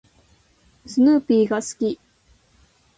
[0.83, 1.99] スヌーピーが好き。